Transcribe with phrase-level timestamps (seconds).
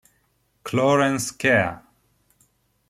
[0.63, 1.77] Clarence Kea